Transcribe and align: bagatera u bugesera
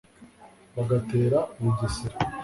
bagatera 0.75 1.39
u 1.59 1.61
bugesera 1.63 2.17